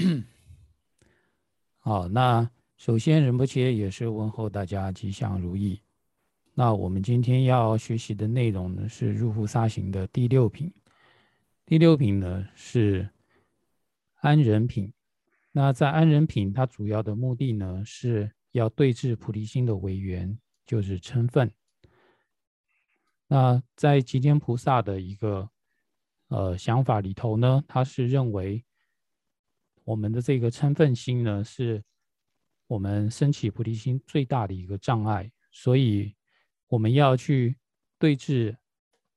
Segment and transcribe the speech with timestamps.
[1.78, 5.80] 好，那首先仁波切也是问候大家吉祥如意。
[6.54, 10.72] 那我们今天要学习的内容呢是入菩萨行的第六品。
[11.66, 13.08] 第六品呢是
[14.16, 14.92] 安忍品。
[15.52, 21.50] 那在安忍品，它主要的目的呢是要对治菩提心的为缘，就是嗔分。
[23.26, 25.48] 那在吉天菩萨的一个
[26.28, 28.64] 呃想法里头呢，他是认为
[29.90, 31.82] 我们的这个嗔分心呢，是
[32.68, 36.14] 我们升起菩提心最大的一个障碍，所以
[36.68, 37.56] 我们要去
[37.98, 38.56] 对治，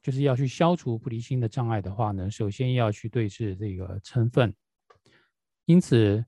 [0.02, 4.52] 就是要去消除菩提心的障碍的话呢，首先要去对治这个嗔分。
[5.66, 6.26] 因此，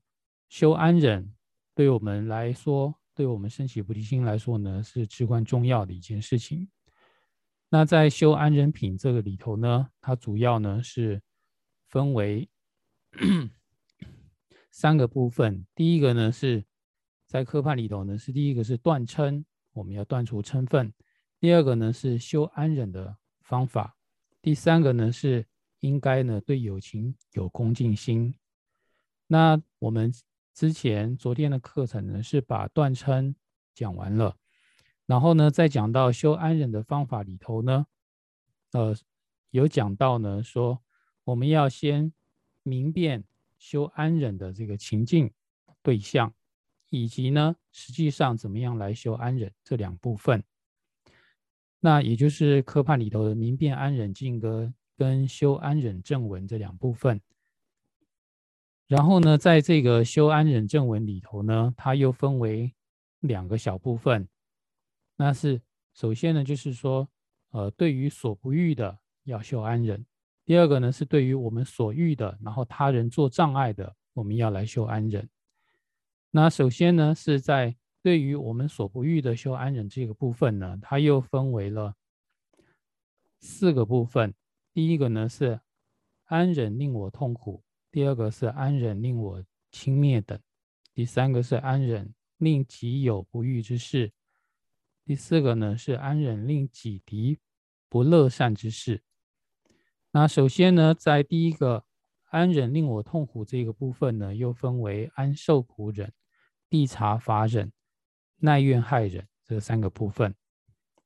[0.47, 1.33] 修安忍
[1.73, 6.69] 对我们来说，对我们升起菩提心来说呢，是至关重要的一件事情。
[7.69, 11.19] 那在修安忍品这个里头呢，它主要呢是
[11.89, 12.47] 分为
[14.75, 15.65] 三个部分。
[15.73, 16.65] 第一个呢是
[17.25, 20.89] 在科判里头呢，是第一个是断称，我们要断除称分；
[21.39, 23.95] 第二个呢是修安忍的方法；
[24.41, 25.47] 第三个呢是
[25.79, 28.35] 应该呢对友情有恭敬心。
[29.27, 30.13] 那我们
[30.53, 33.33] 之前昨天的课程呢是把断称
[33.73, 34.35] 讲完了。
[35.05, 37.87] 然后呢，再讲到修安忍的方法里头呢，
[38.73, 38.93] 呃，
[39.51, 40.81] 有讲到呢，说
[41.23, 42.11] 我们要先
[42.61, 43.23] 明辨
[43.65, 45.31] 修安忍的这个情境
[45.81, 46.31] 对象，
[46.91, 50.43] 以及呢，实际上怎么样来修安忍这两部分。
[51.79, 57.19] 那也就是科判里头的明辨安忍境歌跟修安忍正文这两部分。
[58.85, 62.71] 然后呢，在这个修安忍正文里头呢，它又分为
[63.21, 64.27] 两个小部分。
[65.15, 65.59] 那是
[65.95, 67.09] 首先呢，就是说，
[67.49, 70.05] 呃，对于所不欲的要修安忍；
[70.45, 75.27] 第二个呢，是对于我们所欲的，然后他人做障碍的，我们要来修安忍。
[76.29, 81.95] 那首先呢，是在对于我们所不欲的修安忍这个部分呢，它又分为了
[83.39, 84.33] 四个部分。
[84.71, 85.59] 第一个呢是
[86.25, 90.37] 安忍令我痛苦；第二个是安忍令我轻蔑等；
[90.93, 94.11] 第三个是安忍令己有不欲之事。
[95.03, 97.39] 第四个呢是安忍令己敌
[97.89, 99.01] 不乐善之事。
[100.15, 101.83] 那首先呢，在第一个
[102.29, 106.13] 安忍令我痛苦这个部分呢，又分为安受苦忍、
[106.69, 107.73] 地察法忍、
[108.37, 110.33] 耐怨害忍这三个部分。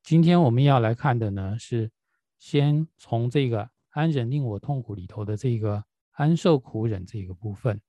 [0.04, 1.90] 今天我们要来看的呢，是
[2.38, 7.82] 先从这个安忍令我痛苦里头的这个安受苦忍这个部分。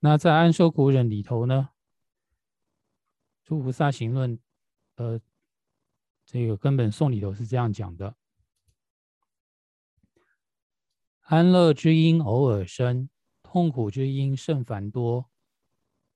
[0.00, 1.68] 那在安受苦忍里头呢？
[3.44, 4.36] 诸菩萨行论，
[4.96, 5.20] 呃，
[6.24, 8.16] 这个根本颂里头是这样讲的：
[11.28, 13.10] 安乐之因偶尔生，
[13.42, 15.28] 痛苦之因甚繁多。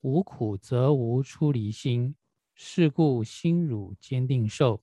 [0.03, 2.15] 无苦则无出离心，
[2.55, 4.81] 是故心汝坚定受。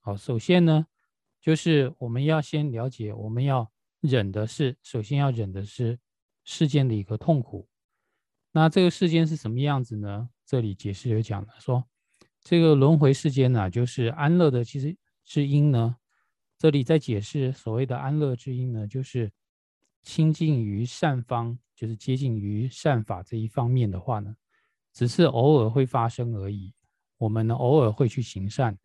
[0.00, 0.86] 好，首先呢，
[1.38, 3.70] 就是我们要先了解，我们要
[4.00, 5.98] 忍的是，首先要忍的是
[6.42, 7.68] 世间的一个痛苦。
[8.52, 10.30] 那这个世间是什么样子呢？
[10.46, 11.84] 这里解释有讲了，说
[12.40, 14.96] 这个轮回世间呢，就是安乐的其实
[15.26, 15.98] 之因呢。
[16.66, 19.30] 这里在解释所谓的安乐之因呢，就是
[20.02, 24.34] 亲近于善方，就是接近于善法这一方面的话呢，
[24.92, 26.74] 只是偶尔会发生而已。
[27.18, 28.76] 我们呢偶尔会去行善，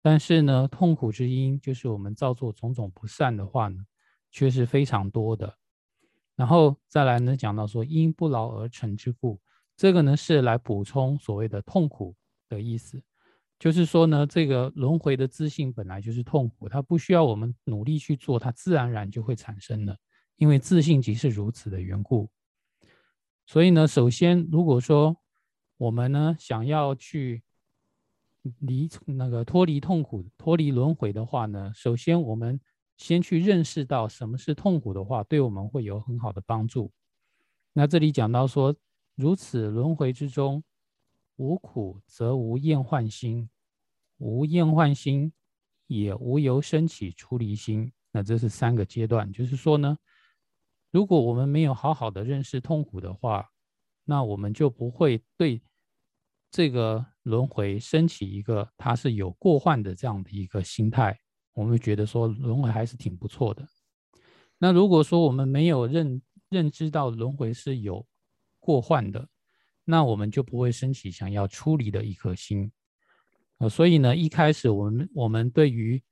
[0.00, 3.84] 但是呢痛苦之因就是我们造作种种不善的话呢，
[4.30, 5.52] 却是非常多的。
[6.36, 9.40] 然后再来呢讲到说因不劳而成之故。
[9.76, 12.14] 这个呢是来补充所谓的痛苦
[12.48, 13.02] 的意思，
[13.58, 19.98] 就是说呢，这个轮回的自信本来就是痛苦，它不需要我们努力去做，它自然而然就会产生的，
[20.36, 22.28] 因为自信即是如此的缘故。
[23.46, 25.16] 所以呢，首先如果说
[25.76, 27.42] 我们呢想要去
[28.60, 32.60] 离那个脱离痛苦、脱离轮回的话呢，首先我们
[32.96, 36.92] 先去认识到什么是痛苦的话，对我们会有很好的帮助。
[37.72, 38.74] 那这里讲到说。
[39.18, 40.62] 如此轮回之中，
[41.36, 43.48] 无苦则无厌患心，
[44.18, 45.32] 无厌患心
[45.86, 47.92] 也无由升起出离心。
[48.10, 49.98] 那这是三个阶段，就是说呢，
[50.90, 53.50] 如果我们没有好好的认识痛苦的话，
[54.04, 55.62] 那我们就不会对
[56.50, 61.18] 这个轮回升起一个它是有过患的这样的一个心态。
[61.52, 63.66] 我们觉得说轮回还是挺不错的。
[64.58, 68.06] 那如果说我们没有认认知到轮回是有
[68.58, 69.28] 过患的，
[69.88, 72.70] 那我们就不会升起想要出离的一颗心，
[73.58, 76.02] 呃，所以呢，一开始我们我们对于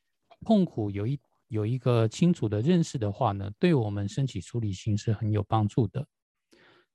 [0.46, 6.06] 痛苦有一有一个清楚的认识的话呢，对我们升起出离心是很有帮助的。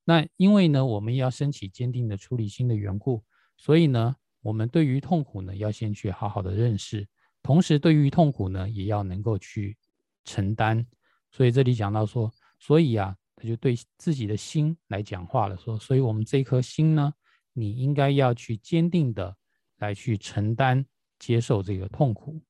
[0.05, 3.23] 那因为呢，我们要升起坚定的出离心的缘故，
[3.57, 7.05] 所以呢，我们对于痛苦呢，要先去好好的认识，
[7.43, 9.77] 同时对于痛苦呢，也要能够去
[10.23, 10.87] 承担。
[11.29, 17.13] 所以这里讲到说，所以啊，他就对自己的心来讲话了，说，所以我们这颗心呢，
[17.53, 19.37] 你应该要去坚定的
[19.77, 20.85] 来去承担、
[21.17, 22.41] 接受这个痛苦。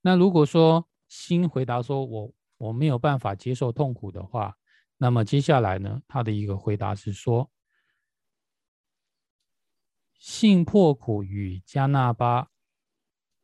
[0.00, 4.56] 那如果说心回答说我我没有办法接受痛苦的话，
[4.96, 7.50] 那么接下来呢，他的一个回答是说：
[10.18, 12.48] 性破苦与加那巴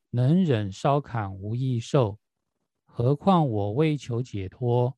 [0.08, 2.18] 能忍烧砍无益受，
[2.86, 4.96] 何况我为求解脱，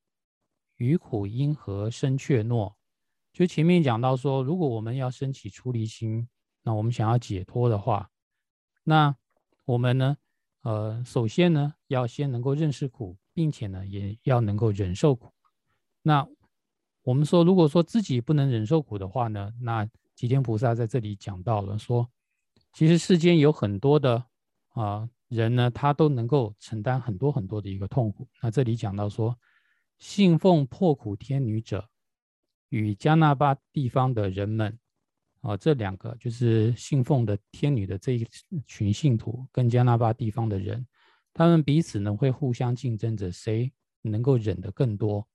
[0.77, 2.75] 于苦因何生怯懦？
[3.33, 6.29] 就前面讲到说，如果我们要升起出离心，
[6.63, 8.11] 那我们想要解脱的话，
[8.85, 9.17] 那
[9.65, 10.17] 我们呢？
[10.63, 15.31] 呃，首先呢，要先能够认识苦，并且呢，也要能够忍受苦。
[16.01, 16.27] 那
[17.03, 22.09] 我们说，如果说自己不能忍受苦的话呢，那吉天菩萨在这里讲到了说，
[22.73, 24.25] 其实世间有很多的
[24.71, 28.27] 啊人呢，他都能够承担很多很多的一个痛苦。
[28.41, 29.39] 那这里讲到说，
[30.05, 31.89] 信奉破苦天女者，
[32.69, 34.79] 与加纳巴地方的人们。
[35.41, 38.27] 啊，这两个就是信奉的天女的这一
[38.67, 40.87] 群信徒，跟加纳巴地方的人，
[41.33, 43.73] 他们彼此呢会互相竞争着谁
[44.03, 45.27] 能够忍得更多，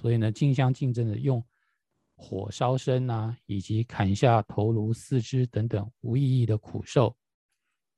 [0.00, 1.44] 所以呢竞相竞争着用
[2.16, 7.14] 火烧身啊，以及砍下头颅、四肢等等无意义的苦受，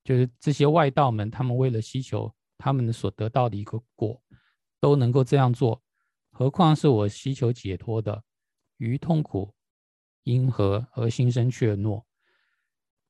[0.02, 4.20] 就是这些外道们，他们为了希求他们所得到的一个果，
[4.81, 5.81] 都能够这样做，
[6.38, 8.22] 何况是我希求解脱的，
[8.76, 9.54] 于痛苦。
[10.24, 12.02] 因何而心生怯懦？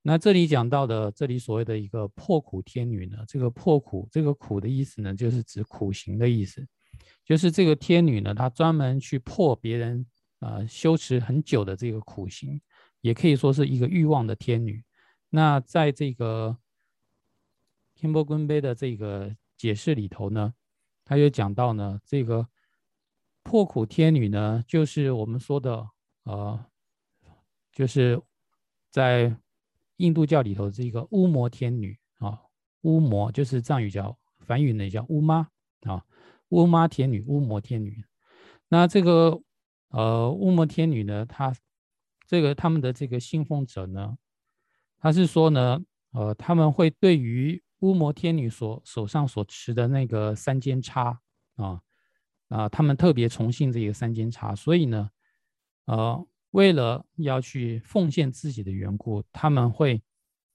[0.02, 3.24] 那这里讲到的，这里所谓的一个破苦天女呢？
[3.26, 6.64] 这个破苦，这个苦的意思呢，就是指苦行的意思。
[7.24, 10.06] 就是这个天女呢，她专门去破别人
[10.40, 12.60] 啊修持很久的这个苦行，
[13.00, 14.84] 也可以说是一个欲望的天女。
[15.30, 16.56] 那在这个
[17.94, 20.52] 天波根碑的这个解释里头呢，
[21.02, 22.46] 他又讲到呢，这个
[23.46, 25.88] 破苦天女呢，就是我们说的
[26.24, 26.66] 呃。
[27.72, 28.18] 就是
[28.90, 29.36] 在
[29.98, 32.40] 印度教里头，这个乌摩天女啊，
[32.80, 35.46] 乌摩就是藏语叫梵语呢叫乌妈
[35.82, 36.02] 啊，
[36.48, 38.02] 乌妈天女、乌摩天女。
[38.68, 39.38] 那这个
[39.90, 41.54] 呃乌摩天女呢，她
[42.26, 44.16] 这个他们的这个信奉者呢，
[44.98, 45.78] 他是说呢，
[46.12, 51.20] 呃他们会对于乌摩天女所手上所持的那个三尖叉
[51.56, 51.82] 啊
[52.48, 55.10] 啊，他们特别崇信这个三尖叉，所以呢，
[55.86, 56.26] 呃。
[56.52, 60.00] 为了要去奉献自己的缘故，他们会，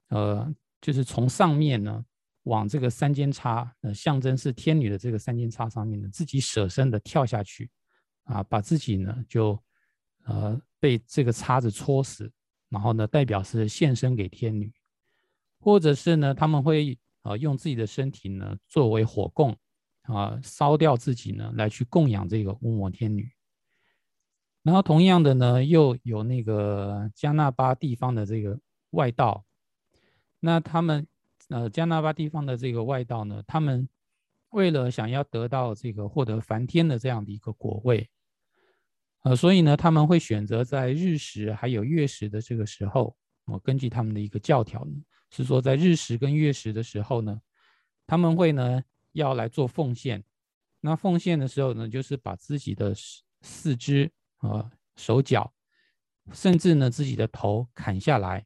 [0.08, 2.04] 呃，就是从上面呢，
[2.44, 7.70] 往这个三尖叉，呃，象征是天女的这个三尖叉上面呢，自己舍身的跳下去，
[8.24, 9.62] 啊，把自己呢就，
[10.24, 12.32] 呃，被这个叉子戳死，
[12.70, 14.74] 然后呢，代表是献身给天女，
[15.60, 19.56] 或者是呢，他们会，呃，用自己的身体呢作为火供，
[20.04, 23.32] 啊，烧掉自己呢，来去供养这个乌摩天女。
[24.64, 28.60] 然后同样的呢，又有那个加纳巴地方的这个
[28.92, 29.44] 外道，
[30.40, 31.08] 那他们
[31.50, 33.90] 呃加纳巴地方的这个外道呢，他们
[34.50, 38.08] 为了想要得到这个获得梵天的这样的一个果位，
[39.24, 44.94] 呃，所以呢他们会选择在日食还有月食的这个时候，我根据他们的一个教条呢，
[45.32, 47.42] 是说在日食跟月食的时候呢，
[48.06, 50.24] 他们会呢要来做奉献，
[50.80, 52.94] 那奉献的时候呢，就是把自己的
[53.42, 54.12] 四肢。
[54.42, 55.54] 啊，手脚，
[56.34, 58.44] 甚至呢自己的头砍下来，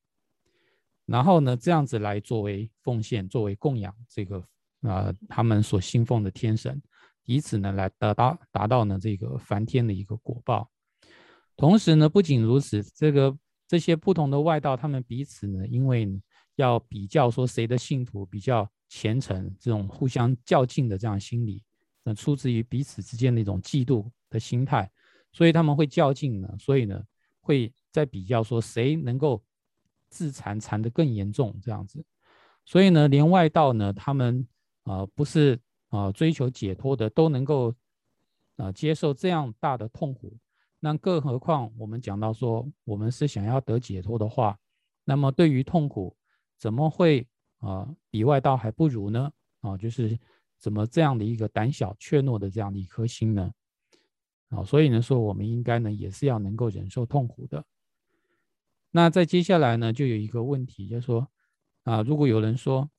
[1.06, 4.46] 然后呢这样子来作为奉献，作为供养这个
[4.82, 6.82] 啊他们所信奉的天神，
[7.24, 10.70] 以此呢来得到达到呢这个梵天的一个果报。
[11.56, 13.34] 同时呢不仅如此，这个
[13.66, 16.22] 这些不同的外道，他们彼此呢因为
[16.56, 21.64] 要比较说谁的信徒比较虔诚，这种互相较劲的这样心理，
[22.04, 24.90] 那出自于彼此之间的一种嫉妒的心态。
[25.32, 27.04] 所以他们会较劲呢，所以呢
[27.42, 29.44] 会在比较说谁能够
[30.10, 32.06] 自残残的更严重这样子，
[32.64, 34.48] 所以呢连外道呢他们
[34.84, 37.76] 啊不是啊追求解脱的都能够
[38.56, 40.38] 啊接受这样大的痛苦，
[40.80, 44.58] 那更何况我们讲到说我们是想要得解脱的话，
[45.04, 46.16] 那么对于痛苦
[46.58, 47.28] 怎么会
[47.60, 49.32] 啊比外道还不如呢？
[49.62, 50.20] 啊就是
[50.58, 53.52] 怎么这样的一个胆小怯懦的这样的一颗心呢？
[54.50, 57.66] 啊，所以呢，说我们应该呢，也是要能够忍受痛苦的。
[58.92, 61.28] 那在接下来呢，就有一个问题，就是说，
[61.84, 62.90] 啊，如果有人说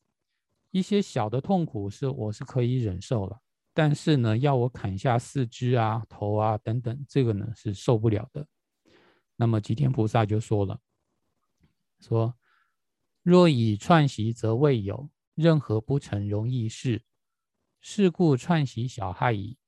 [0.71, 3.41] 一些小的痛苦是我是可以忍受了，
[3.73, 8.47] 但是呢，要我砍下四肢啊、头啊等等，这个呢是受不了的。
[9.37, 10.79] 那么吉天菩萨就说了，
[12.01, 12.35] 说
[13.27, 17.03] 若以串习则未有任何不成容易事，
[17.81, 19.59] 是故串习小害矣，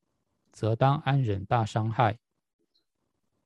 [0.52, 2.20] 则当安忍大伤害。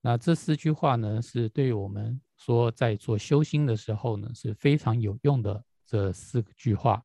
[0.02, 7.02] 那这四句话呢，是对我们说在做修心的时候呢是非常有用的这四句话。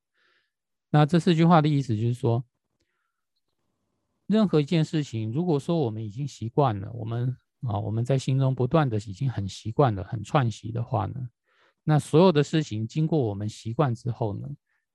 [0.90, 2.44] 那这四句话的意思就是说。
[4.26, 11.30] 任何一件事情，如果说我们已经习惯了，我们啊，我们在心中不断的已经很习惯了，很串习的话呢，
[11.88, 14.46] 那所有的事情经过我们习惯之后呢，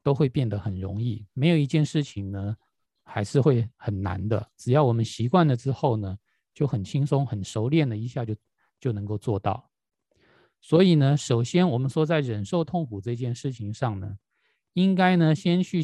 [0.02, 1.26] 都会变得很容易。
[1.32, 2.54] 没有一件事情呢，
[3.02, 4.46] 还是会很难的。
[4.58, 6.18] 只要我们习惯了之后呢，
[6.52, 8.36] 就很轻松、很熟练的一下就
[8.78, 9.70] 就能够做到。
[10.60, 14.18] 所以呢，首先我们说在忍受痛苦这件事情上呢，
[14.74, 15.82] 应该呢先去。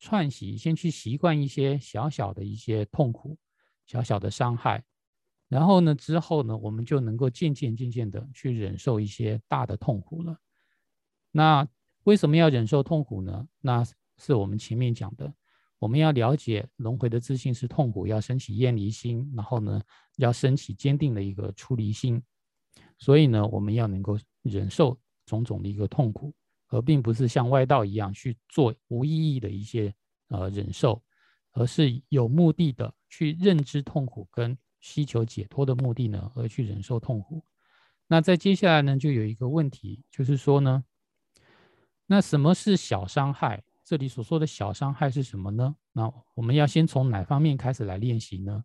[0.00, 3.38] 串习，先去习惯一些小小的一些痛苦、
[3.86, 4.84] 小小的伤害，
[5.48, 10.36] 然后呢，之后呢，我们就能够渐渐、渐渐的去忍受一些大的痛苦了。
[11.36, 11.66] 那
[12.04, 13.48] 为什么要忍受痛苦呢？
[13.60, 13.84] 那
[14.18, 15.34] 是我们前面讲的，
[15.80, 19.82] 我们要了解轮回的自信是痛苦，要升起厌离心，然后呢，
[20.18, 22.22] 要升起坚定的一个出离心。
[22.98, 26.32] 所以呢，我们要能够忍受种种的一个痛苦。
[26.68, 29.94] 而并不是像外道一样去做无意义的一些
[30.28, 31.00] 呃忍受，
[31.52, 37.44] 而是有目的的去认知痛苦跟需求解脱的目的呢，而去忍受痛苦。
[38.08, 40.82] 那在接下来呢，就有一个问题，就是说呢，
[42.06, 43.62] 那什么是小伤害？
[43.82, 45.76] 这里所说的小伤害是什么呢？
[45.92, 48.64] 那我们要先从哪方面开始来练习呢？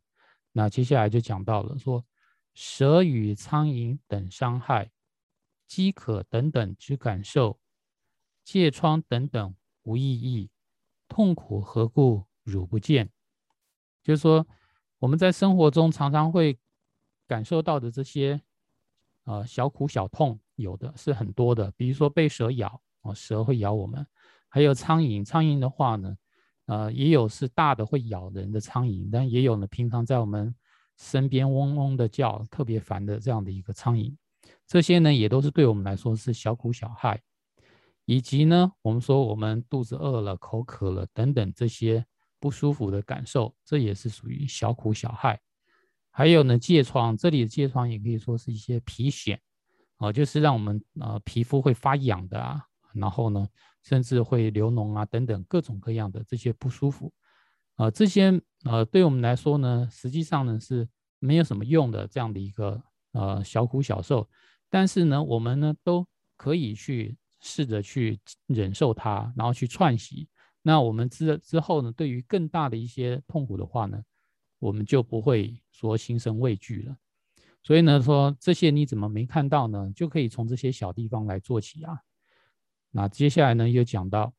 [0.52, 2.06] 那接下来就讲到了说，
[2.54, 4.92] 蛇与苍蝇等伤害，
[5.68, 7.60] 饥渴等等之感受。
[8.46, 10.50] 疥疮等等无意义，
[11.08, 13.12] 痛苦何故汝不见？
[14.02, 14.48] 就是说，
[14.98, 16.58] 我们在生活中常常会
[17.28, 18.42] 感受到的这些，
[19.26, 21.70] 呃，小苦小痛，有的是很多的。
[21.72, 22.82] 比如说被蛇咬，
[23.14, 24.04] 蛇会咬我们；
[24.48, 26.18] 还有苍蝇，苍蝇的话呢，
[26.66, 30.54] 呃，也有是大的会咬人的苍蝇，但也有呢，平常在我们
[30.98, 34.16] 身边嗡嗡的叫，特别烦的这样的一个苍蝇。
[34.68, 37.22] 这些呢，也都是对我们来说是小苦小害。
[38.06, 42.04] 以及呢，我们说我们肚子饿了、口渴了等等这些
[42.40, 45.40] 不舒服的感受，这也是属于小苦小害。
[46.10, 49.38] 还有呢，疥疮，这里的疥疮也可以说是一些皮癣，
[49.98, 53.48] 啊，就是让我们呃皮肤会发痒的啊，然后呢，
[53.84, 57.12] 甚至会流脓啊等等各种各样的这些不舒服，
[57.76, 60.88] 啊，这些呃对我们来说呢，实际上呢是
[61.20, 62.82] 没有什么用的这样的一个
[63.14, 64.30] 呃小苦小受，
[64.70, 66.06] 但是呢，我们呢都
[66.38, 67.18] 可以去。
[67.42, 70.28] 试着去忍受它，然后去串习。
[70.62, 71.90] 那我们之之后呢？
[71.90, 74.04] 对于更大的一些痛苦的话呢，
[74.60, 76.98] 我们就不会说心生畏惧了。
[77.64, 79.90] 所以呢，说这些你怎么没看到呢？
[79.96, 81.98] 就可以从这些小地方来做起啊。
[82.92, 84.34] 那接下来呢，又讲到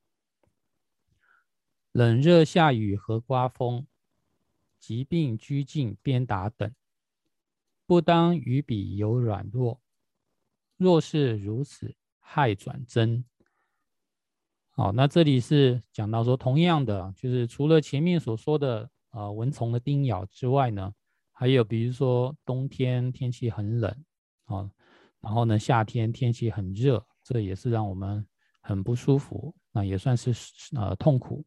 [1.93, 3.87] 冷热下雨和刮风、
[4.79, 6.73] 疾病拘禁鞭打等，
[7.87, 9.81] 不当于彼有软弱。
[10.77, 11.95] 若是如此。
[12.33, 13.25] 害转真，
[14.71, 20.95] 好，那这里是讲到说，同样的，就是除了前面所说的呃蚊虫的叮咬之外呢，
[21.33, 24.05] 还有比如说冬天天气很冷
[24.45, 24.71] 啊，
[25.21, 28.25] 然后呢夏天天气很热，这也是让我们
[28.61, 30.33] 很不舒服，那也算是
[30.77, 31.45] 呃痛苦。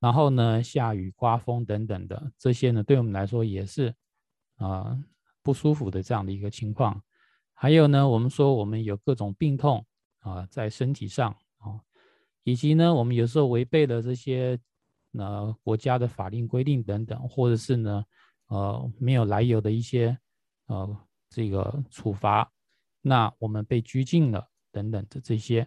[0.00, 3.94] 然后呢下雨刮风等等的这些呢，对我们来说也是
[4.56, 4.98] 啊
[5.42, 7.02] 不舒服的这样的一个情况。
[7.52, 9.84] 还有呢，我们说我们有各种病痛。
[10.20, 11.78] 啊，在身体上啊，
[12.42, 14.58] 以及呢，我们有时候违背了这些
[15.12, 18.04] 呃国家的法令规定等等，或者是呢，
[18.48, 20.18] 呃没有来由的一些
[20.66, 20.98] 呃
[21.30, 22.50] 这个处罚，
[23.00, 25.66] 那我们被拘禁了等等的这些，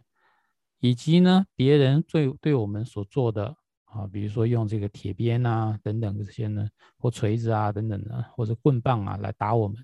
[0.82, 9.78] 以及呢，别人对对我们所做的啊，比如说用这个铁鞭啊等等这些呢，或锤子啊等等的，或者棍棒啊来打我们。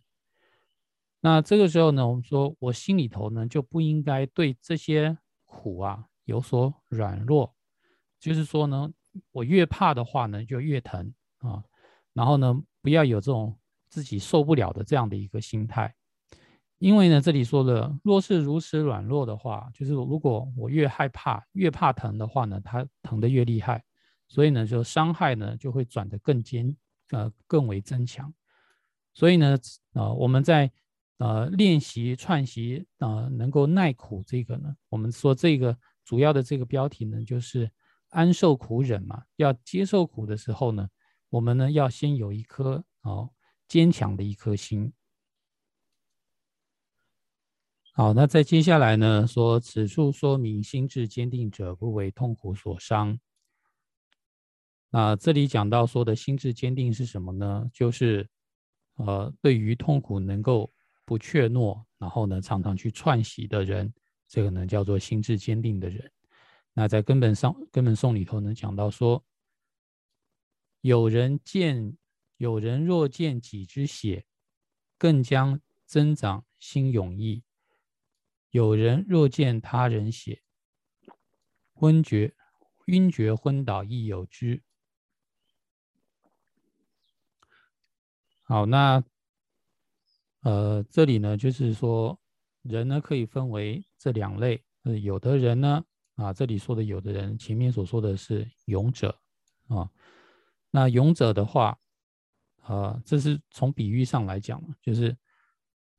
[1.20, 7.54] 那这个时候呢，我们说我心里头呢就不应该对这些苦啊有所软弱，
[8.20, 8.92] 就是说呢，
[9.32, 11.64] 我越怕的话呢就越疼啊，
[12.14, 13.56] 然后呢不要有这种
[13.88, 15.94] 自己受不了的这样的一个心态，
[16.80, 23.84] 因为呢这里说了，若是如此软弱的话，就是如果我越害怕越怕疼的话呢，它疼得越厉害，
[24.28, 26.76] 所以呢就伤害呢就会转得更坚
[27.12, 28.34] 呃更为增强，
[29.14, 29.58] 所以呢
[29.94, 30.72] 呃我们在
[31.20, 37.68] 呃，练习串习啊，能够耐苦，这个呢，我们说这个主要的这个标题呢，就是
[38.10, 39.24] 安受苦忍嘛。
[39.38, 40.88] 要接受苦的时候呢，
[41.32, 43.28] 我们呢要先有一颗哦
[43.68, 44.94] 坚强的一颗心。
[47.98, 53.20] 好，那在接下来呢说，此处说明心智坚定者不为痛苦所伤。
[54.92, 57.68] 那这里讲到说的心智坚定是什么呢？
[57.74, 58.30] 就是
[58.98, 60.72] 呃对于痛苦能够
[61.06, 63.92] 不怯懦，然后呢常常去串习的人，
[64.28, 66.12] 这个呢叫做心智坚定的人。
[66.74, 69.24] 那在根本上根本颂里头呢讲到说。
[70.82, 71.98] 有人见，
[72.38, 74.24] 有人若见己之血，
[75.00, 77.42] 更将增长心勇毅；
[78.52, 80.42] 有人若见他人血，
[81.74, 82.36] 昏厥、
[82.86, 84.64] 晕厥、昏倒亦有之。
[88.44, 89.04] 好，那
[90.42, 92.18] 呃，这里呢，就是说
[92.62, 94.64] 人呢可以分为这两类。
[94.84, 95.84] 呃，有的人呢，
[96.16, 99.20] 啊，这里说的有的人，前面所说的是勇者
[99.68, 99.92] 啊。
[100.72, 101.78] 那勇者的话，
[102.64, 105.18] 呃，这是从比喻上来讲，就是，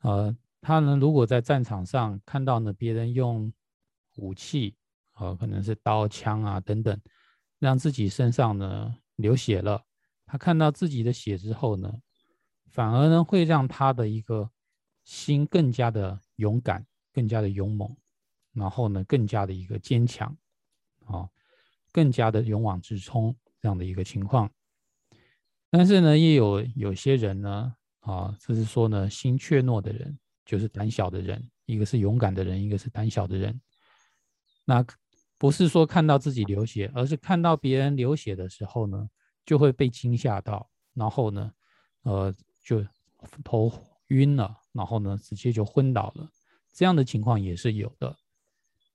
[0.01, 3.53] 呃，他呢如果在战场上看到呢别人用
[4.17, 4.75] 武器，
[5.15, 7.01] 呃，可能是刀枪啊等等，
[7.59, 9.83] 让自己身上呢流血了，
[10.27, 11.93] 他看到自己的血之后呢，
[12.71, 14.51] 反而呢会让他的一个
[15.05, 17.97] 心更加的勇敢，更加的勇猛，
[18.53, 20.37] 然后呢更加的一个坚强，
[21.07, 21.29] 啊，
[21.93, 24.51] 更加的勇往直冲这样的一个情况。
[25.71, 33.61] 但是呢，也有有些人呢，啊，就是说呢，心怯懦的人，就是胆小的人，一个是勇敢的人，一个是胆小的人。
[34.65, 34.85] 那
[35.37, 39.09] 不是说看到自己流血，而是看到别人流血的时候呢，
[39.45, 41.53] 就会被惊吓到，然后呢，
[42.03, 42.85] 呃，就
[43.45, 43.71] 头
[44.07, 46.29] 晕了，然后呢，直接就昏倒了。
[46.73, 48.17] 这样的情况也是有的。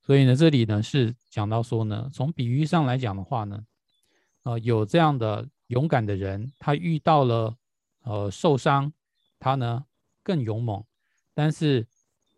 [0.02, 3.64] 所以呢，这里呢是讲到说呢，从比喻上来讲的话呢，
[4.44, 5.48] 呃，有这样的。
[5.68, 7.58] 勇敢的人，他遇到了
[8.04, 8.94] 呃受伤，
[9.40, 9.86] 他呢
[10.22, 10.84] 更勇猛；
[11.34, 11.88] 但是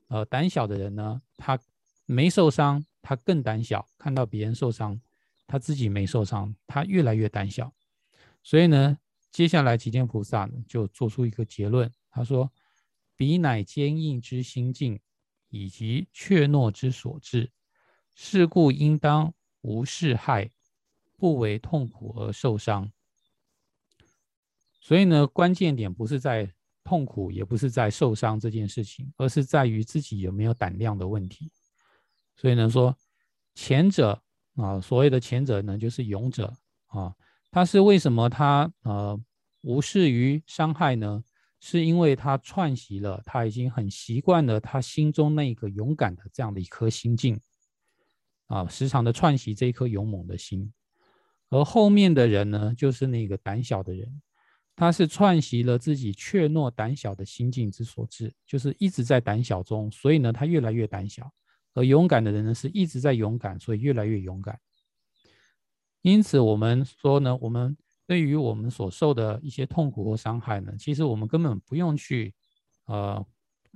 [0.08, 1.60] 呃胆小的人呢，他
[2.06, 3.88] 没受伤，他更胆小。
[3.98, 5.00] 看到别人受伤，
[5.48, 7.74] 他自己没受伤，他越来越胆小。
[8.44, 8.98] 所以呢，
[9.32, 12.52] 接下来吉天菩萨就做出一个结论，他说
[13.18, 15.00] ：“彼乃坚硬之心境，
[15.50, 17.52] 以及怯懦之所致。
[18.14, 20.52] 是故应当无事害，
[21.18, 22.92] 不为痛苦而受伤。”
[24.80, 26.54] 所以呢，关键点不是在
[26.86, 31.52] 痛苦，也不是在受伤这件事情，而是在于自己有没有胆量的问题。
[32.38, 32.96] 所以呢，说
[33.56, 34.22] 前者
[34.56, 36.54] 啊，所谓的前者呢，就是勇者
[36.86, 37.14] 啊，
[37.50, 39.20] 他是为什么他呃
[39.62, 41.24] 无视于伤害呢？
[41.60, 47.42] 是因为他串习了，他已经很习惯了他心中那个勇敢的这样的一颗心境
[48.46, 50.72] 啊，时常的串习这一颗勇猛的心。
[51.50, 54.22] 而后面的人呢，就是那个胆小的人。
[54.78, 61.24] 他是串习了自己怯懦胆小的心境之所致，就是一直在胆小中，所以呢，他越来越胆小；
[61.74, 64.60] 而勇敢的人呢，是一直在勇敢，所以越来越勇敢。
[66.02, 72.34] 因此，我们说呢，我们对于我们所受的一些痛苦或伤害呢，其实我们根本不用去，
[72.88, 73.26] 呃，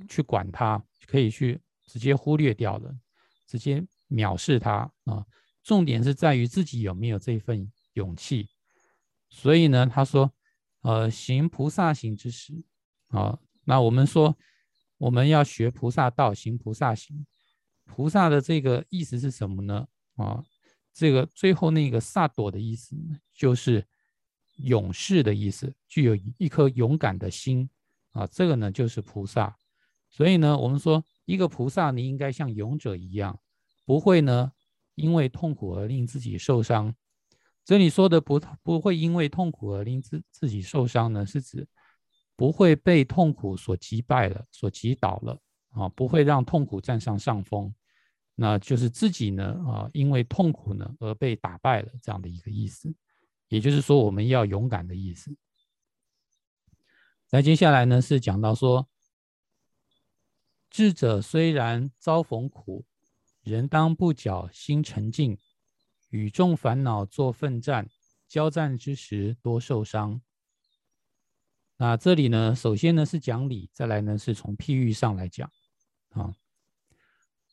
[0.10, 2.94] 去管它，可以去直接忽略掉了，
[3.48, 5.26] 直接藐视它啊。
[5.64, 8.50] 重点是在于自己有没有这份勇气。
[9.30, 10.30] 所以呢，他说。
[10.82, 12.64] 呃，行菩萨行之时，
[13.08, 14.38] 啊，那我们说
[14.98, 17.26] 我们要学菩萨道，行菩萨行。
[17.86, 19.88] 菩萨的这个意思是什么呢？
[20.16, 20.44] 啊，
[20.94, 22.96] 这个最后那个萨朵的意思
[23.34, 23.86] 就是
[24.58, 27.70] 勇士的意思，具有一颗勇敢的心
[28.12, 29.58] 啊，这个呢就是菩萨。
[30.10, 33.40] 所以呢，我们说一个菩萨，你应该像勇者一样，
[33.86, 34.52] 不会呢
[34.96, 36.96] 因为痛苦而令自己受伤。
[37.70, 41.68] 这里说的不不会因为痛苦而令自自己受伤呢，是指
[42.36, 45.40] 不会被痛苦所击败了、所击倒了
[45.74, 47.72] 啊，不会让痛苦占上上风，
[48.34, 52.92] 那就是自己呢啊，因为痛苦呢而被打败了这样的一个意思。
[53.50, 55.32] 也就是说，我们要勇敢的意思。
[57.30, 58.90] 那接下来呢是讲到说，
[60.72, 62.84] 智者虽然遭逢苦，
[63.44, 65.38] 人当不缴心沉静。
[66.10, 67.88] 与众烦恼做奋战，
[68.28, 70.22] 交战之时多受伤。
[71.78, 75.50] 那这里呢，首先呢是讲理，再来呢是从譬喻上来讲
[76.10, 76.34] 啊，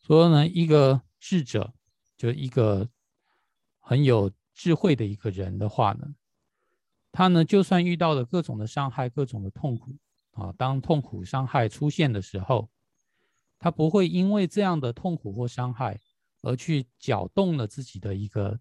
[0.02, 1.72] 说呢一个智者，
[2.16, 2.88] 就一个
[3.78, 6.14] 很有智慧的一个人的话呢，
[7.12, 9.94] 他呢就算遇到了各种的伤害、各种的痛苦
[10.32, 12.68] 啊，当痛苦伤害出现的时候，
[13.58, 16.00] 他不会因为这样的痛苦或伤害。
[16.46, 18.58] 而去搅动了自己的一个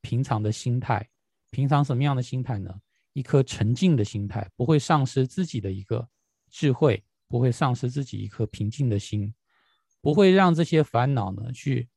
[0.00, 1.08] 平常的心态，
[1.50, 2.74] 平常什么样的心态呢？
[3.12, 6.08] 一颗沉静的心态，不会丧失自己的一个
[6.50, 9.32] 智慧，不会丧失自己一颗平静的心，
[10.00, 11.88] 不会让这些烦恼呢去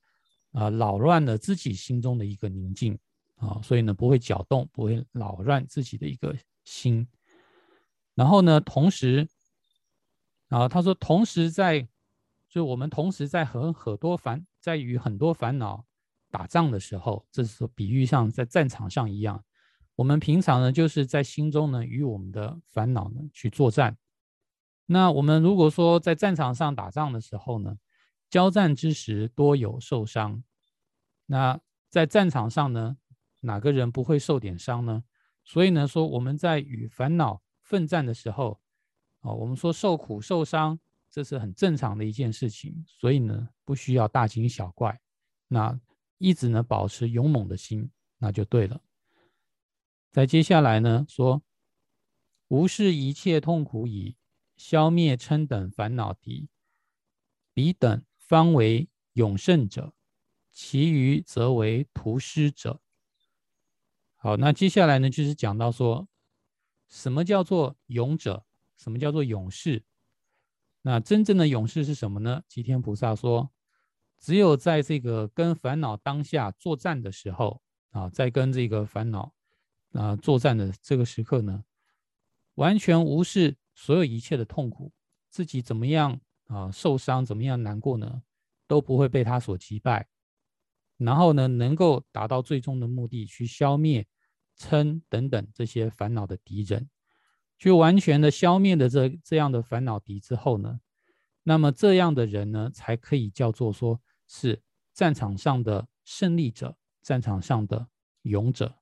[0.52, 2.98] 啊扰乱了自己心中的一个宁静
[3.36, 7.08] 啊，所以呢不会搅动，不会扰乱自己的一个心。
[8.14, 9.28] 然后呢，同时，
[10.50, 11.88] 啊，他说，同时在，
[12.52, 15.86] 就我们同时在和很多烦，在与很多烦恼
[16.30, 19.42] 打仗的时候，这是比喻上在战场上一样。
[19.96, 23.98] 我们平常呢，就是在心中呢，与我们的烦恼呢去作战。
[24.88, 27.78] 那我们如果说在战场上打仗的时候呢，
[28.30, 30.44] 交战之时多有受伤。
[31.28, 31.58] 那
[31.90, 32.98] 在战场上呢，
[33.40, 35.06] 哪个人不会受点伤呢？
[35.46, 38.60] 所以呢，说我们在与烦恼奋战的时候，
[39.22, 40.78] 哦，我们说受苦受伤，
[41.12, 42.84] 这是很正常的一件事情。
[42.88, 45.00] 所以呢，不需要大惊小怪。
[45.48, 45.80] 那
[46.18, 48.82] 一直呢，保持勇猛的心，那就对了。
[50.12, 51.44] 在接下来呢，说
[52.48, 54.16] 无视一切痛苦已，
[54.56, 56.50] 消灭嗔等烦恼敌，
[57.54, 59.94] 彼等方为永胜者，
[60.52, 62.82] 其余则为屠师者。
[64.16, 66.08] 好，那接下来呢，就是讲到说，
[66.88, 68.46] 什么叫做勇者？
[68.78, 69.84] 什么叫做勇士？
[70.82, 72.42] 那真正的勇士是什么呢？
[72.48, 73.52] 吉天菩萨说，
[74.20, 79.34] 只有在这个跟烦恼当下作战的时候啊，在跟这个烦恼。
[79.94, 81.66] 啊，作战的这个时刻呢，
[82.56, 84.94] 完全无视所有一切的痛苦，
[85.30, 88.24] 自己怎么样啊受伤，怎么样难过呢，
[88.68, 90.08] 都不会被他所击败。
[90.96, 94.08] 然后呢，能够达到最终的目的，去消灭
[94.58, 96.90] 嗔等等这些烦恼的敌人，
[97.62, 100.80] 去完全的消灭了这这样的烦恼敌之后呢，
[101.44, 104.60] 那么这样的人呢，才可以叫做说是
[104.96, 107.88] 战场上的胜利者，战场上的
[108.24, 108.74] 勇者。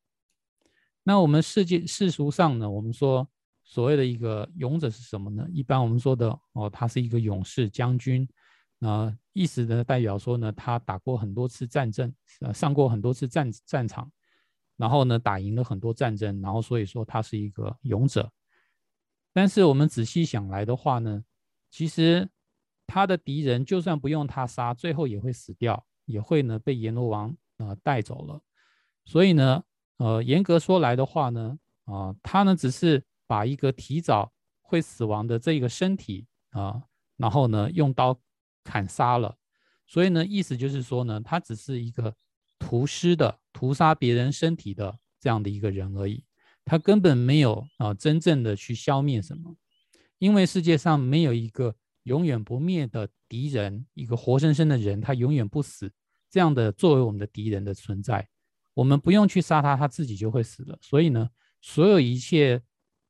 [1.04, 3.28] 那我们世界世俗上呢，我们说
[3.66, 5.46] 所谓的一个勇者是什么呢？
[5.52, 8.26] 一般我们说的哦，他是一个勇士将军，
[8.80, 14.10] 啊，意思呢代表说呢，他打过很多次战争，呃，上过很多次战战场，
[14.78, 18.32] 然后呢，打赢了很多战争，然后所以说他是一个勇者。
[19.34, 21.24] 但是我们仔细想来的话呢，
[21.70, 22.30] 其实
[22.88, 28.42] 他的敌人就算不用他杀，最后也会死掉，也会呢被阎罗王啊带走了。
[29.06, 29.64] 所以呢。
[30.02, 36.82] 呃，严格说来的话呢，啊，他呢只是把一个提早会死亡的这个身体啊，
[37.18, 38.18] 然后呢用刀
[38.64, 39.36] 砍杀了，
[39.86, 42.16] 所以呢意思就是说呢，他只是一个
[42.58, 46.24] 屠尸的、屠杀别人身体的这样的一个人而已，
[46.70, 49.56] 他根本没有啊真正的去消灭什么，
[50.20, 55.92] 因为世界上没有一个永远不灭的敌人，一个活生生的人，他永远不死
[56.30, 58.30] 这样的作为我们的敌人的存在。
[58.76, 60.78] 我们不用去杀他，他自己就会死了。
[60.80, 61.28] 所以呢，
[61.60, 62.62] 所有一切，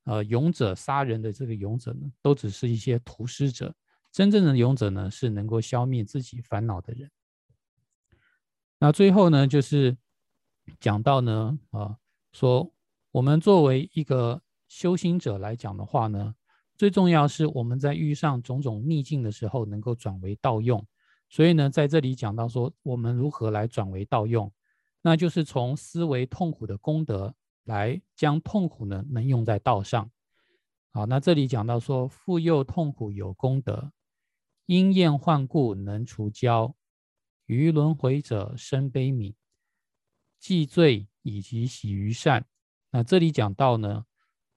[0.05, 3.75] 呃，勇者杀人的这个勇者呢，都只是一些屠师者。
[4.11, 7.11] 真正的勇者呢，是能够消灭自己烦恼的人。
[8.79, 9.97] 那最后呢，就是
[10.79, 11.97] 讲到呢，啊，
[12.31, 12.73] 说
[13.11, 16.35] 我们作为一个修行者来讲的话呢，
[16.77, 20.85] 最重要是我们在遇上种种逆境的时候，能够转为道用。
[21.27, 24.51] 所以呢，在这里讲到说，我们如何来转为道用。
[25.01, 30.11] 那就是从思维痛苦的功德来将痛苦呢能用在道上。
[30.91, 33.91] 好，那这里讲到说，复佑痛苦有功德，
[34.65, 36.75] 因厌患故能除焦，
[37.45, 39.33] 于轮回者生悲悯，
[40.39, 42.45] 既罪以及喜于善。
[42.91, 44.05] 那这里讲到呢，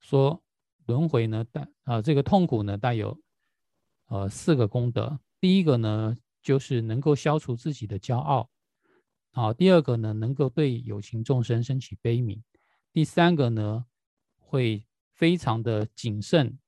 [0.00, 0.42] 说
[0.86, 3.20] 轮回呢带啊这个痛苦呢带有
[4.06, 5.20] 呃四个功德。
[5.40, 8.48] 第一个呢就是能够消除自己的骄傲。
[9.30, 12.42] 好，第二个呢，能够对有情众生升起悲悯；
[12.92, 13.86] 第三个呢，
[14.36, 16.58] 会非常的谨慎，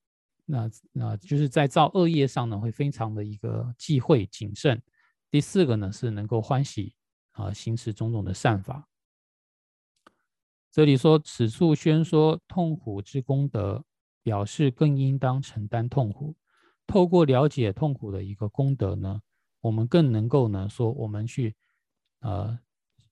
[0.46, 4.78] 那那就是在造恶业上呢，会非常的一个忌讳谨慎；
[5.30, 6.94] 第四个呢，是能够欢喜
[7.32, 8.88] 啊，行持种种的善法。
[10.74, 13.84] 这里说此处宣说痛苦之功德，
[14.24, 16.34] 表示更应当承担痛苦。
[16.84, 19.20] 透过了解痛苦的一个功德呢，
[19.60, 21.54] 我们更能够呢说我们去。
[22.22, 22.58] 呃，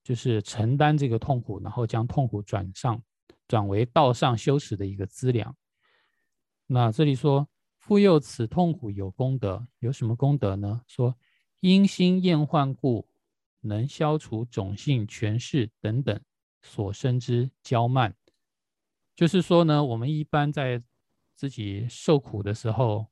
[0.03, 3.01] 就是承担这个痛苦，然后将痛苦转上，
[3.47, 5.55] 转为道上修持的一个资粮。
[6.67, 7.47] 那这里说，
[7.79, 10.83] 复佑此痛苦有功德，有什么功德呢？
[10.89, 11.17] 说
[11.61, 13.07] 因心厌患故，
[13.61, 16.21] 能消除种性、权势等等
[16.63, 18.15] 所生之骄慢。
[19.15, 20.83] 就是说呢，我们一般在
[21.35, 23.07] 自己受苦的时候，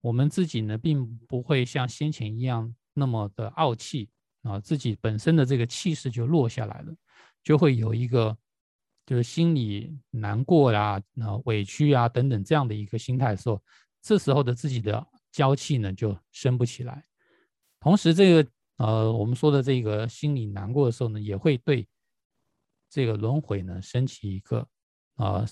[0.00, 4.10] 我们自己呢，并不会像先前一样那么的傲气。
[4.42, 6.94] 啊，自己本身的这个气势就落下来了，
[7.42, 8.36] 就会有一个
[9.06, 13.58] 就是心里难过啦、啊委屈啊等等这样的一个心态的时候，
[14.02, 17.02] 这时候的自己的娇气呢就升不起来。
[17.80, 21.88] 同时，这个呃我们说的这个心里难过的时候呢，也会对
[22.94, 24.64] 这个轮回呢升起一个
[25.16, 25.44] 啊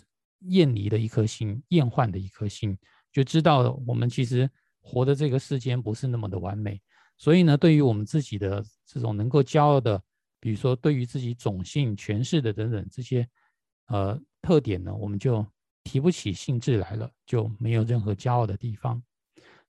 [0.42, 2.78] 厌离的一颗心、厌患的一颗心，
[3.10, 4.48] 就知道我们其实
[4.80, 6.80] 活的这个世间不是那么的完美。
[7.18, 10.00] 所以呢，对于我们自己的这种能够骄傲的，
[10.38, 13.28] 比如说对于自己种姓、权势的等等这些。
[13.86, 15.44] 呃，特点呢，我们就
[15.82, 19.02] 提不起兴致来了，就没有任何骄傲的地方。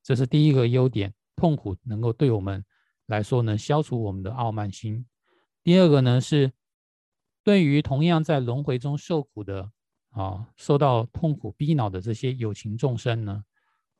[0.01, 2.63] 这是第一个优点，痛苦能够对我们
[3.07, 5.05] 来说呢，消除我们的傲慢心。
[5.61, 6.53] 第二个呢，是
[7.43, 9.69] 对于同样在轮回中受苦的
[10.11, 13.43] 啊，受到痛苦逼恼的这些有情众生呢，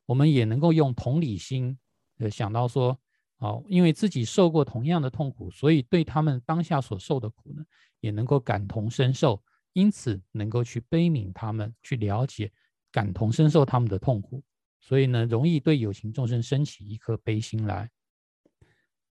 [0.05, 1.77] 我们也能够用同理心，
[2.19, 2.97] 呃，想到说，
[3.37, 7.63] 啊，因为自己受过同样的痛苦，所以对他们当下所受的苦呢，
[7.99, 9.43] 也能够感同身受。
[9.73, 12.51] 因此，能够去悲悯他们，去了解、
[12.91, 14.43] 感同身受他们的痛苦，
[14.79, 17.89] 所以呢，容易对有情众生升起一颗悲心来。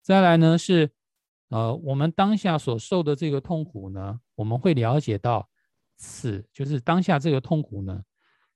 [0.02, 0.90] 再来呢，是
[1.50, 5.48] 呃，我们当下所受的这个痛苦呢，我们会了解到，
[5.96, 8.04] 此就是当下这个痛苦呢，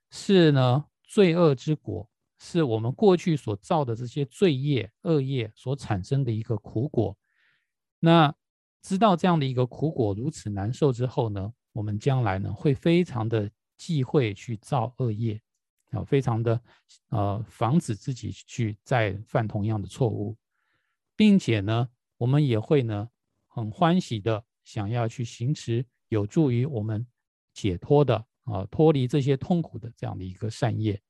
[0.09, 7.15] 是呢罪恶之果，是我们过去所造的这些罪业、恶业所产生的一个苦果。
[7.99, 8.33] 那
[8.81, 11.53] 知道这样的一个苦果如此难受之后呢？
[11.71, 15.39] 我们将来呢，会非常的忌讳去造恶业，
[15.91, 16.59] 啊，非常的
[17.09, 20.35] 呃防止自己去再犯同样的错误，
[21.15, 21.87] 并且呢，
[22.19, 23.09] 我们也会呢
[23.47, 27.07] 很欢喜的想要去行持有助于我们
[27.53, 31.01] 解脱的啊脱离这些痛苦的这样的一个善业。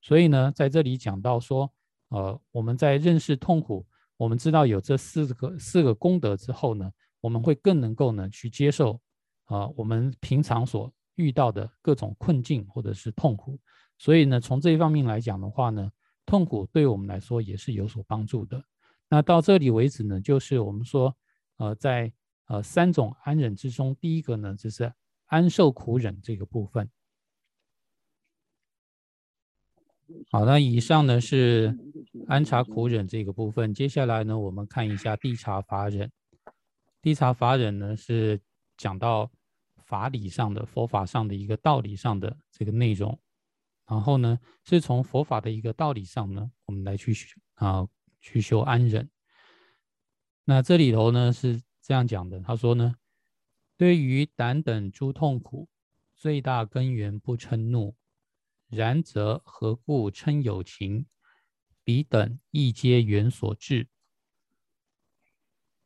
[0.00, 1.68] 所以呢，在这里讲到说，
[2.10, 3.84] 呃，我们在认识痛苦，
[4.16, 9.00] 我们知道有这四个四个功德之后呢，我们会更能够呢去接受。
[9.46, 13.58] 啊，我们平常所遇到的各种困境或者是痛苦，
[13.96, 15.90] 所以呢，从这一方面来讲的话呢，
[16.26, 18.62] 痛苦对我们来说也是有所帮助的。
[19.08, 21.16] 那到这里为止呢，就是我们说，
[21.56, 22.12] 呃，在
[22.46, 24.92] 呃三种安忍之中，第一个呢就是
[25.26, 26.90] 安受苦忍这个部分。
[30.30, 31.78] 好，那以上呢是
[32.26, 36.10] 安察苦忍这个部分，接下来呢，我们看一下地察法忍。
[37.00, 38.40] 地察法忍呢是
[38.76, 39.30] 讲到。
[39.88, 43.18] 法理上的佛法上的一个道理上的这个内容，
[43.86, 47.14] 然后呢，是从佛法的一个道理上呢，我们来去
[47.54, 47.88] 啊
[48.20, 49.10] 去修安忍。
[50.44, 52.94] 那这里头呢是这样讲的，他说呢，
[53.76, 55.68] 对于胆等诸痛苦，
[56.16, 57.94] 最大根源不嗔怒，
[58.68, 61.06] 然则何故称有情？
[61.84, 63.88] 彼等亦皆缘所致。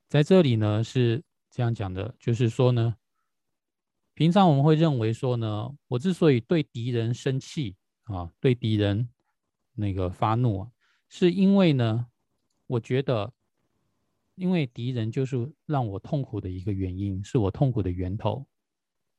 [0.08, 2.96] 在这里呢是这样讲的，就是说呢。
[4.14, 9.08] 平常我们会认为说呢，我之所以对敌人生气啊，对敌人
[9.72, 10.70] 那个发怒啊，
[11.08, 12.08] 是因为呢，
[12.72, 13.32] 我觉得，
[14.34, 18.46] 因为敌人就是让我痛苦的一个原因，是我痛苦的源头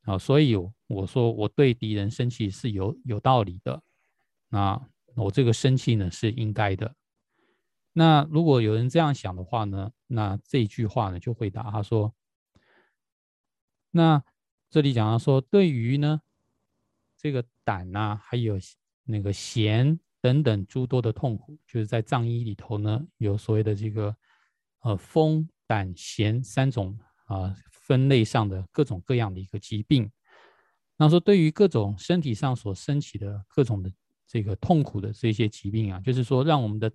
[0.02, 0.56] 啊，所以
[0.88, 3.82] 我说我对敌人生气是有有道理的，
[4.50, 6.96] 那我这个生气呢是应该的。
[7.94, 12.14] 那如果有人这样想的话呢，那这句话呢就回答他说，
[13.92, 14.24] 那。
[14.74, 16.22] 这里讲到说，对于呢
[17.16, 18.58] 这个胆呐，还有
[19.04, 24.16] 那个咸等等诸多的痛苦，就是在藏医里头呢，有所谓的这个
[24.80, 30.10] 呃风胆咸三种啊分类上的各种各样的一个疾病。
[30.96, 33.92] 那说对于各种身体上所升起的各种的
[34.26, 36.90] 这个痛苦的这些疾病啊，就是说让我们的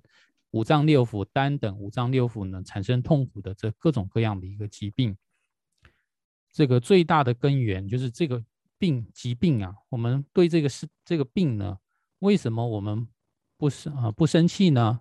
[0.52, 5.14] 五脏六腑肝等五脏六腑呢产生痛苦的这各种各样的一个疾病。
[6.50, 8.42] 这个最大的根源就是这个
[8.78, 11.76] 病疾病啊，我们对这个是这个病呢，
[12.20, 13.06] 为什么我们
[13.58, 15.00] 不生啊不生气呢？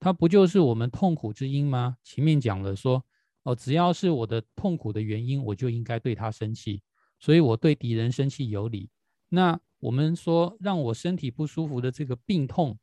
[0.00, 1.98] 它不就是我们痛苦之因吗？
[2.02, 3.04] 前面讲了说，
[3.42, 6.82] 哦，只要是我的痛苦的原因，我就应该对他生气，
[7.18, 8.88] 所以我对敌人生气有理。
[9.28, 12.78] 那我们说让我身体不舒服的这个病痛，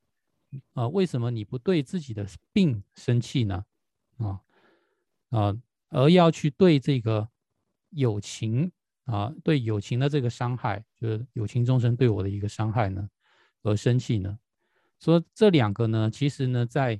[0.73, 3.65] 啊，为什么你不对自己的病生气呢？
[4.17, 4.41] 啊
[5.29, 5.57] 啊，
[5.89, 7.29] 而要去对这个。
[7.95, 8.71] 友情
[9.05, 13.07] 啊，对友情的这个伤害，就是友情终生对我的一个伤害呢，
[13.61, 14.35] 而生气呢？
[14.99, 16.99] 说这两个呢，其实呢，在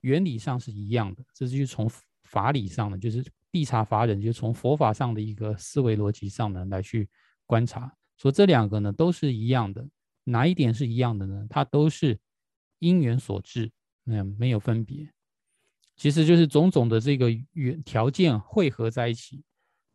[0.00, 1.90] 原理上是一样的，这是从
[2.24, 7.08] 法理上的，就是地察法忍，就从佛法上的一个思维逻辑上呢来去
[7.46, 9.86] 观察，说这两个呢都是一样的，
[10.24, 11.46] 哪一点是一样的呢？
[11.50, 12.18] 它都是
[12.78, 13.70] 因缘所致，
[14.06, 15.08] 嗯，没有分别，
[15.96, 19.44] 其实就是种种的这个原条件汇合在一起。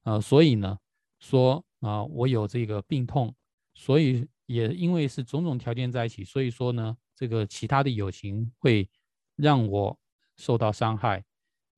[0.04, 0.78] 呃，所以呢，
[1.20, 3.36] 说啊，我有这个病痛，
[3.74, 8.88] 所以也因为是种种条件在一起，所以说呢，这个其他的友情会
[9.36, 10.00] 让我
[10.38, 11.26] 受到伤害。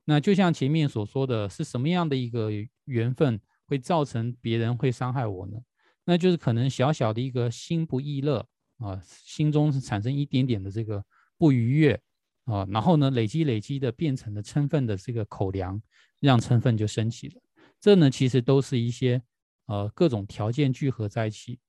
[0.03, 2.49] 那就像前面所说的是什么样的一个
[2.85, 5.57] 缘分会造成别人会伤害我呢？
[6.03, 8.45] 那就是可能小小的一个心不意乐
[8.79, 11.05] 啊，心中是产生一点点的这个
[11.37, 12.01] 不愉悦
[12.45, 15.81] 啊，然后呢累积累积的变成了嗔恨的这个口粮，
[16.19, 17.41] 让嗔恨就升起了。
[17.79, 19.21] 这呢其实都是一些
[19.67, 21.59] 呃各种条件聚合在一起。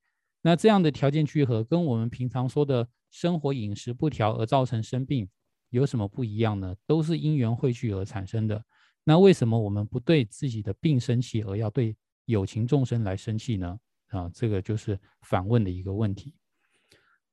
[0.41, 5.29] 那这样的条件聚合跟我们平常说的生活饮食不调而造成生病。
[5.69, 6.75] 有什么不一样呢？
[6.87, 8.65] 都是因缘汇聚而产生的。
[9.05, 13.79] 那为什么我们不对自己的病生气，而要对有情众生来生气呢？
[14.09, 16.35] 啊，这个就是反问的一个问题。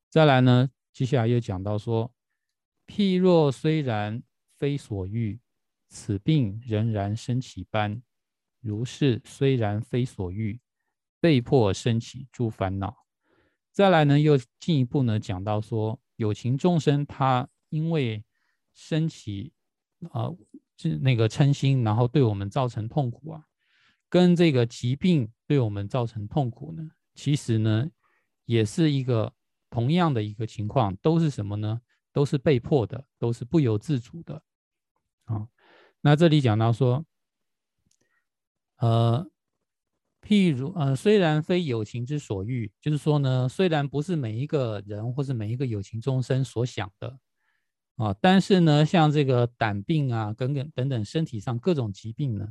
[0.09, 2.13] 再来呢，接下来又讲到说：
[2.85, 4.21] 譬若虽然
[4.59, 5.39] 非所欲，
[5.87, 8.01] 此病仍然生起斑；
[8.61, 10.59] 如是虽然非所欲，
[11.19, 13.06] 被迫生起诸烦恼。
[13.77, 18.23] 再来呢，又进一步呢讲到说，有情众生他因为
[18.73, 19.53] 升起
[20.09, 20.31] 啊，
[20.77, 23.43] 是那个嗔心，然后对我们造成痛苦啊，
[24.09, 27.87] 跟这个疾病对我们造成痛苦呢，其实呢，
[28.45, 29.31] 也是一个
[29.69, 31.79] 同样的一个情况，都是什么呢？
[32.11, 34.41] 都是被迫的，都是不由自主的
[35.25, 35.47] 啊。
[36.01, 37.05] 那这里讲到说，
[38.77, 39.29] 呃，
[40.27, 47.17] 譬如呃，虽然非有情之所欲，就是说呢，虽然不是每一个人或是每一个有情众生所想的。
[47.95, 52.45] 啊，但是呢，像这个胆病啊，等等等等，身体上各种疾病呢，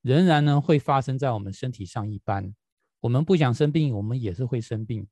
[0.00, 2.10] 仍然呢会发生在我们身体上。
[2.10, 2.54] 一般
[3.00, 5.06] 我们不想生病，我们也是会生病。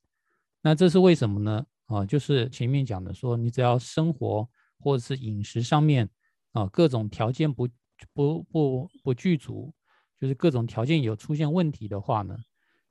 [0.63, 1.67] 那这是为什么呢？
[1.87, 4.49] 啊，就是前面讲的，说你只要生活
[4.81, 6.09] 或者是饮食上面
[6.53, 7.69] 啊，各种条件不
[8.15, 9.73] 不不不具足，
[10.21, 12.37] 就是各种条件有出现问题的话呢，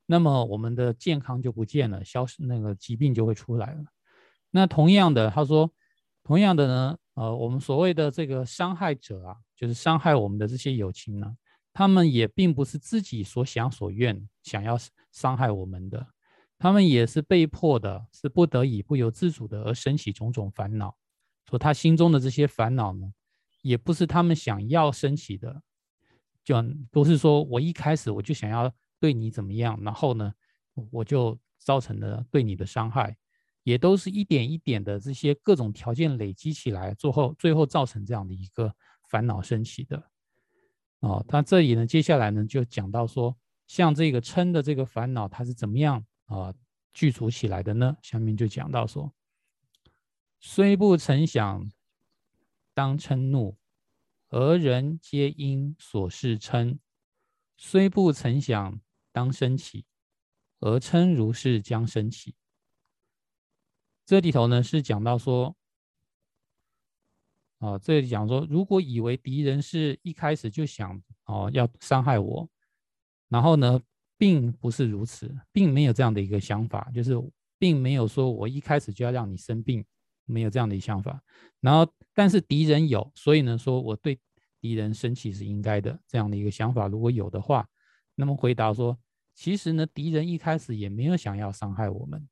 [0.06, 3.84] 那么我们的健康就不见了，消失那个疾病就会出来了。
[4.52, 5.72] 那同样的，他说。
[6.24, 11.38] 同样的呢，呃，我们所谓的这个伤害者啊，就是伤害我们的这些友情呢，
[11.72, 14.78] 他们也并不是自己所想所愿想要
[15.10, 16.06] 伤害我们的，
[16.60, 20.98] 他们也是被迫的，是不得已、不由自主的而升起种种烦恼。
[21.50, 23.10] 说他心中的这些烦恼呢，
[23.62, 25.62] 也不是他们想要升起的，
[26.48, 26.56] 就
[26.92, 30.34] 不是说我一开始我就想要对你怎么样，然后呢，
[30.92, 33.18] 我就造成了对你的伤害。
[33.64, 38.74] 也都是一点一点的这些各种条件累积起来，最后最后造成这样的一个
[39.10, 40.02] 烦恼升起的。
[41.00, 46.54] 哦，他这里呢，接下来呢就讲到说，像这个嗔的这个烦恼，它是怎么样啊
[46.94, 47.98] 具足起来的呢？
[48.02, 49.12] 下面就讲到说，
[50.40, 51.70] 虽不曾想
[52.74, 53.58] 当嗔怒，
[54.30, 56.78] 而人皆因所事嗔；
[57.56, 58.80] 虽不曾想
[59.12, 59.86] 当生起，
[60.60, 62.36] 而嗔如是将生起。
[64.06, 65.56] 这里头呢是讲到说，
[67.60, 72.50] 啊，这里讲说，如果以为敌人是一开始就想哦要伤害我，
[73.30, 73.82] 然后呢，
[74.18, 77.14] 并不是如此，并没有这样的一个想法，就是
[77.58, 79.86] 并没有说我一开始就要让你生病，
[80.28, 81.20] 没有这样的想法。
[81.60, 84.20] 然后，但是敌人有，所以呢，说我对
[84.62, 87.68] 敌人生气是应该的这样的一个想法，如果有的话，
[88.14, 88.96] 那么回答说，
[89.34, 92.28] 其实呢，敌人一开始也没有想要伤害我们。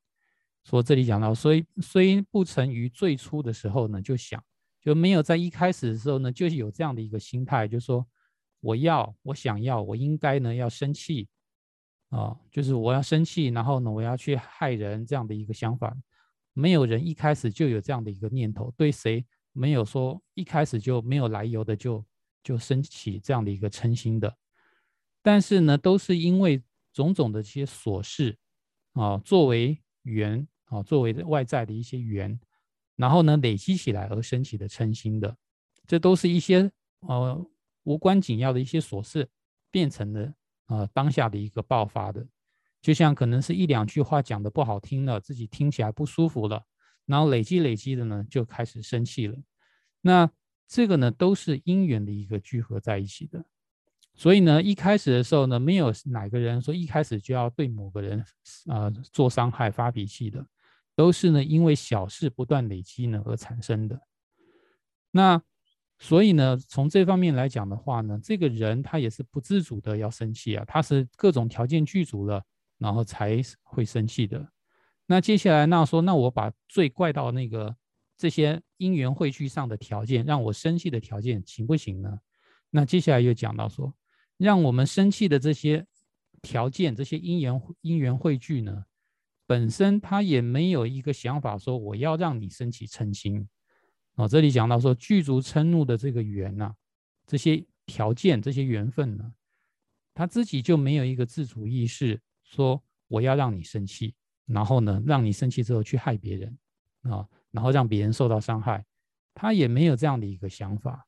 [0.64, 4.42] 说这里讲到，虽虽不曾于最初的时候呢，就想
[4.82, 8.06] 就没有在一开始的时候呢，就是有这样的一个心态，就是说
[8.60, 11.28] 我要我想要我应该呢要生气
[12.08, 15.96] 啊，就是我要生气，然后呢我要去害人这样的一个想法，
[16.56, 22.04] 没有人一开始就有这样的一个念头，对谁没有说一开始就没有来由的就
[22.42, 24.36] 就升起这样的一个嗔心的，
[25.20, 28.36] 但是呢，都是因为种种的这些琐事
[28.94, 30.48] 啊，作为缘。
[30.68, 32.36] 啊，作为外在的一些缘，
[32.96, 35.36] 然后呢累积起来而升起的嗔心的，
[35.86, 36.68] 这都是一些
[37.02, 37.46] 呃
[37.84, 39.28] 无关紧要的一些琐事，
[39.70, 40.34] 变成了
[40.66, 42.26] 呃当下的一个爆发的，
[42.86, 46.62] 就像可能是一两句话讲的不好听了，自己听起来不舒服了，
[47.04, 49.36] 然后累积累积的呢就开始生气了，
[50.02, 50.30] 那
[50.68, 53.44] 这个呢都是因缘的一个聚合在一起的。
[54.14, 58.24] 所以呢，一开始的时候呢，没有哪个人说一开始就要对某个人
[58.68, 60.46] 啊做伤害、发脾气的。
[60.94, 64.00] 都是呢，因为小事不断累积呢而产生的。
[65.10, 65.42] 那
[65.98, 72.44] 所以呢，从这方面来讲的话呢，这个人他也是不自主的要生气啊，他是各种条件具足了，
[72.78, 74.52] 然后才会生气的。
[75.06, 77.76] 那接下来那说，那我把罪怪到那个
[78.16, 82.18] 这些因缘汇聚上的条件，让我生气的条件行不行呢？
[82.70, 83.94] 那接下来又讲到说，
[84.36, 85.86] 让我们生气的这些
[86.42, 88.84] 条件这些因缘因缘汇聚呢，
[89.46, 93.48] 本身他也没有一个想法说我要让你升起嗔心。
[94.16, 96.74] 哦，这里讲到说具足嗔怒的这个缘呐，
[97.26, 99.32] 这些条件这些缘分呢，
[100.14, 104.14] 他自己就没有一个自主意识，说我要让你生气，
[104.46, 106.58] 然后呢，让你生气之后去害别人
[107.02, 108.84] 啊，然后让别人受到伤害，
[109.34, 111.06] 他也没有这样的一个想法。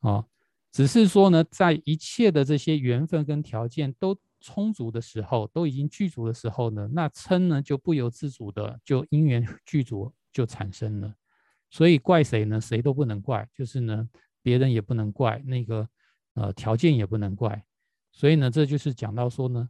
[0.00, 0.24] 啊，
[0.70, 11.14] 只是说呢，在一切的这些缘分跟条件都充足的时候，都已经具足的时候呢，那嗔呢就不由自主的就因缘具足就产生了。
[11.68, 12.60] 所以怪谁呢？
[12.60, 14.08] 谁都不能怪，就是呢，
[14.42, 15.88] 别人也不能怪，那个
[16.34, 17.62] 呃条件也不能怪。
[18.10, 19.68] 所以呢，这就是讲到说呢，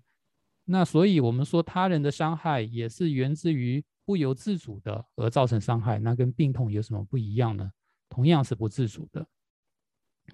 [0.73, 7.73] 那所以我们说他人的伤害也是源自于不由自主的而造成伤害，那跟病痛有什么不一样呢？
[8.09, 9.27] 同样是不自主的。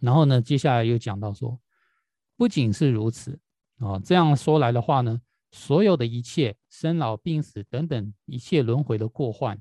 [0.03, 1.59] 然后呢，接下来又讲到说，
[2.37, 3.41] 不仅是如此
[3.79, 5.23] 啊，这样说来的话呢，
[5.53, 9.59] 所有的一切生老病死等等一切轮回的过患。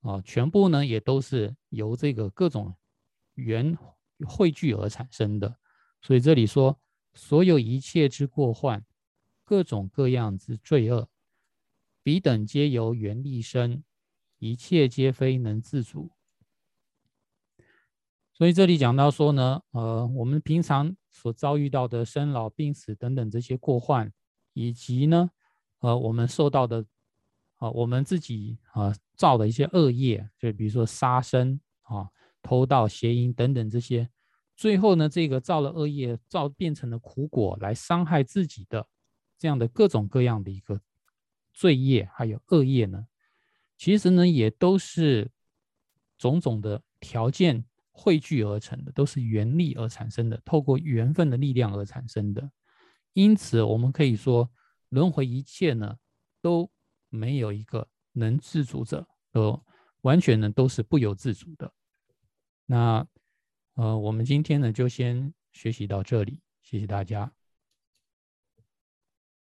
[0.00, 2.74] 啊，全部呢也都是由这个各种
[3.34, 3.76] 缘
[4.26, 5.54] 汇聚而产生的，
[6.00, 6.78] 所以这里说
[7.12, 8.82] 所有一切之过患，
[9.48, 11.08] 各种各样之罪恶，
[12.02, 13.82] 彼等皆由缘力生，
[14.38, 16.10] 一切皆非能自主。
[18.34, 24.12] 所以这里讲到说呢，呃，我们平常所遭遇到的生老病死等等这些过患，
[24.52, 25.30] 以及呢，
[25.78, 26.84] 呃，我们受到的。
[27.60, 32.08] 啊，我们自己啊造的一些恶业，就比如说杀生啊、
[32.40, 34.08] 偷盗、邪淫等等这些，
[34.54, 38.86] 最后呢，这个造了恶业，造变成了苦果，来伤害自己的
[39.38, 40.80] 这样的各种各样的一个
[41.52, 43.06] 罪业，还有恶业呢，
[43.76, 45.30] 其实呢，也都是
[46.18, 52.50] 种种的条件汇聚而成的，都是缘力而产生的，透过缘分的力量而产生的。
[53.12, 54.50] 因此，我们可以说，
[54.88, 55.96] 轮回一切呢，
[56.42, 56.70] 都。
[57.10, 59.64] 没有一个能自主者，呃
[60.02, 61.72] 完全呢都是不由自主的。
[62.66, 63.08] 那
[63.76, 67.37] 呃，我们今天呢就先学习到这里，谢谢大家。